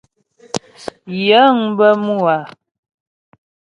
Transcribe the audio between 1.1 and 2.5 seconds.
Yəŋ bə mû a.